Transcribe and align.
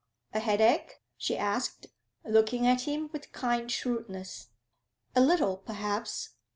'A 0.33 0.39
headache?' 0.39 0.99
she 1.15 1.37
asked, 1.37 1.85
looking 2.25 2.65
at 2.65 2.87
him 2.87 3.11
with 3.13 3.31
kind 3.31 3.71
shrewdness. 3.71 4.47
'A 5.15 5.21
little, 5.21 5.57
perhaps.' 5.57 6.29